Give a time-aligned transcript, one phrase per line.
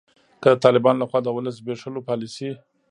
[0.41, 2.49] که د طالبانو لخوا د ولس د زبیښولو پالسي